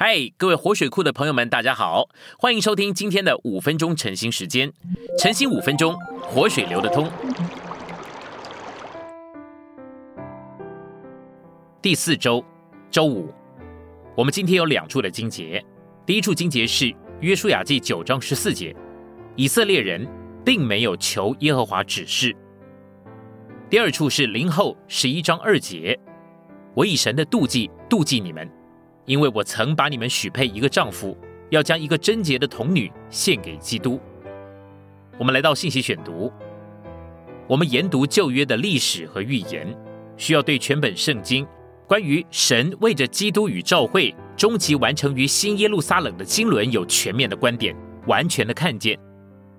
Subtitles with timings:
[0.00, 2.08] 嗨，各位活水库的朋友们，大家好，
[2.38, 4.72] 欢迎收听今天的五分钟晨兴时间。
[5.18, 7.10] 晨兴五分钟，活水流得通。
[11.82, 12.44] 第四周，
[12.92, 13.34] 周五，
[14.16, 15.60] 我们今天有两处的经节。
[16.06, 18.72] 第一处经节是约书亚记九章十四节，
[19.34, 20.08] 以色列人
[20.44, 22.32] 并没有求耶和华指示。
[23.68, 25.98] 第二处是林后十一章二节，
[26.76, 28.48] 我以神的妒忌妒忌你们。
[29.08, 31.16] 因为我曾把你们许配一个丈夫，
[31.48, 33.98] 要将一个贞洁的童女献给基督。
[35.18, 36.30] 我们来到信息选读，
[37.48, 39.66] 我们研读旧约的历史和预言，
[40.18, 41.46] 需要对全本圣经
[41.86, 47.74] 关于神为着基督与教会终极完成于新耶路撒冷的经纶有全面的观点，
[48.06, 48.96] 完全的看见。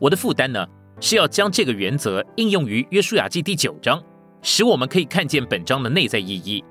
[0.00, 0.66] 我的负担呢，
[1.00, 4.02] 是要将这个原则应用于约书亚记第九章，
[4.42, 6.64] 使我们可以看见本章的内在意义。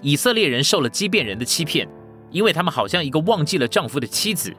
[0.00, 1.88] 以色列人受了畸变人的欺骗。
[2.30, 4.54] 因为他们好像一个忘记了丈夫的妻子，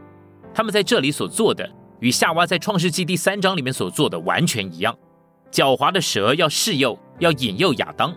[0.53, 4.95] 他们在这里所做的与夏娃在创世纪第三章里面所做的完全一样。
[5.51, 8.15] 狡猾的蛇要试诱，要引诱亚当，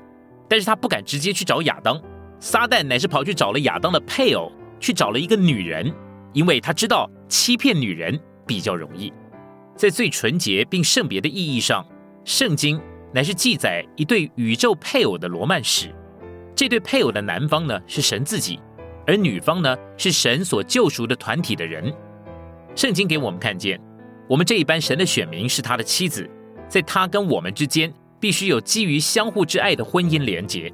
[0.48, 2.00] 但是他不敢直接去找亚当，
[2.38, 5.92] 撒旦乃是跑去找了亚当的配偶，去找了一个女人，
[6.32, 9.12] 因为他知道欺骗女人比较容易。
[9.76, 11.84] 在最纯洁并圣别的意义上，
[12.24, 12.80] 圣经
[13.12, 15.92] 乃是记载一对宇宙配偶的罗曼史。
[16.54, 18.60] 这对配偶的男方呢，是神自己。
[19.06, 21.92] 而女方呢，是神所救赎的团体的人。
[22.74, 23.80] 圣经给我们看见，
[24.28, 26.28] 我们这一班神的选民是他的妻子，
[26.68, 30.72] 在他跟我们之间必须有基于相互之爱的婚姻连结。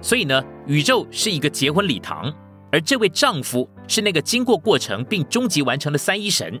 [0.00, 2.32] 所以呢，宇宙是一个结婚礼堂，
[2.72, 6.60] 而这位丈夫是那个经过过程并终极完成的三一神，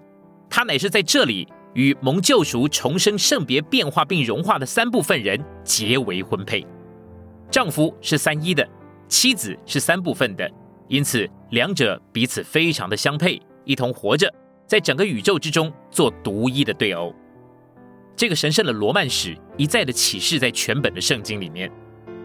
[0.50, 6.66] 他乃是在这里与蒙救赎、重生、圣别、变化并融化的三部分人结为婚配。
[7.50, 8.68] 丈夫是三一的，
[9.08, 10.50] 妻子是三部分的。
[10.88, 14.32] 因此，两者彼此非常的相配，一同活着，
[14.66, 17.14] 在整个宇宙之中做独一的对偶。
[18.16, 21.70] 这个神圣的罗曼史一再的启示在全本的圣经里面。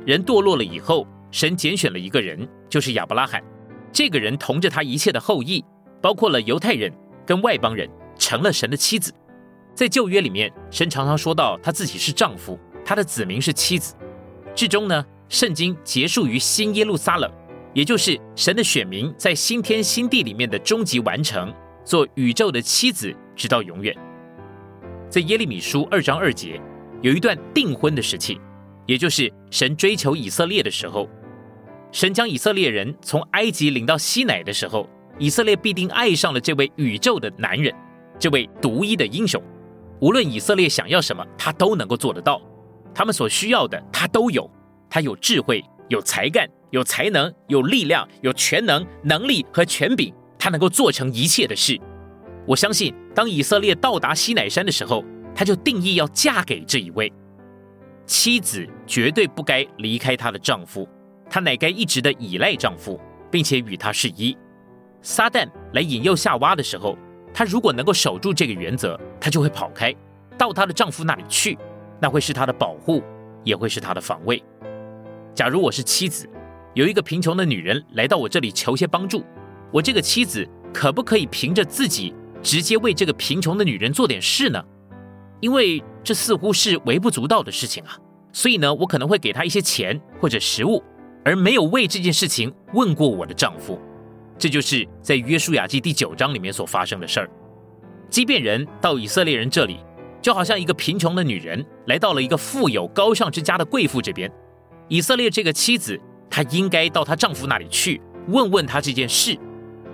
[0.05, 3.43] 人堕落了以后，神拣选了一个人，就是亚伯拉罕。
[3.91, 5.63] 这个人同着他一切的后裔，
[6.01, 6.91] 包括了犹太人
[7.25, 9.13] 跟外邦人，成了神的妻子。
[9.75, 13.93] 在旧约里面，神常常说到他自己是丈夫，他的子民是妻子。
[14.55, 17.31] 至终呢，圣经结束于新耶路撒冷。
[17.73, 21.53] 也就是神的选民在新天新地里面的终极完成，
[21.83, 23.95] 做宇宙的妻子，直到永远。
[25.09, 26.61] 在耶利米书二章二节，
[27.01, 28.39] 有一段订婚的时期，
[28.85, 31.09] 也就是神追求以色列的时候，
[31.91, 37.73] 神将以色列人从埃及领到西乃的时候，以色列必定爱上了这位宇宙的男人，
[38.19, 39.41] 这位独一的英雄。
[39.99, 42.39] 无论以色列想要什么，他都能够做得到；
[42.93, 44.49] 他们所需要的，他都有。
[44.89, 46.47] 他有智慧，有才干。
[46.73, 51.79] 有才能、有力量、有全能、能力和权柄，他能够做成一切的事。
[52.47, 57.13] 我相信，当以色列到达西乃山的时候，他就定义要嫁给这一位
[58.07, 60.89] 妻子，绝对不该离开她的丈夫，
[61.29, 64.35] 她乃该一直的依赖丈夫，并且与他是一。
[65.03, 66.97] 撒旦来引诱夏娃的时候，
[67.35, 69.93] 她如果能够守住这个原则，她就会跑开，
[70.39, 71.55] 到她的丈夫那里去，
[72.01, 73.03] 那会是她的保护，
[73.43, 74.43] 也会是她的防卫。
[75.35, 76.27] 假如我是妻子。
[76.73, 79.23] 有一个贫穷的女人来到我这里求些帮助，
[79.71, 84.63] 我这个妻子可不可以凭着自己直接为这个贫穷的女人做点事呢？
[85.39, 87.95] 因为这似乎是微不足道的事情啊，
[88.31, 90.81] 所以呢，我可能会给她一些钱或者食物，
[91.23, 93.79] 而没有为这件事情问过我的丈夫。
[94.35, 97.29] 这就是在约书亚记第九章里面所发生的事儿。
[98.09, 99.77] 即便人到以色列人这里，
[100.23, 104.31] 就好像一个贫穷的女人来到了一个富有高尚之家的贵妇这边，
[104.87, 106.01] 以色列这个妻子。
[106.33, 109.37] 她应该到她丈夫那里去问问他这件事，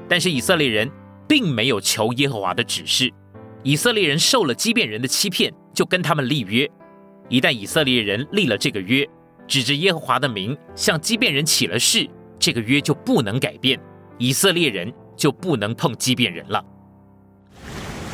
[0.08, 0.90] 但是以色列人
[1.28, 3.12] 并没有求耶和华的指示。
[3.62, 6.66] 以色列人受了畸变人的欺骗，就跟他们立约。
[7.28, 9.06] 一旦以色列人立了这个约，
[9.50, 13.78] 指着耶和华的名向畸变人起了誓，这个约就不能改变，
[14.18, 16.63] 以色列人就不能碰畸变人了。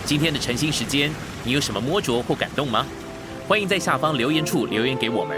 [0.04, 1.12] 今天的晨兴时间，
[1.44, 2.88] 你有什么摸着或感动吗？
[3.48, 5.38] 欢迎在下方留言处留言给我们。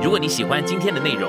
[0.00, 1.28] 如果你喜欢今天的内容，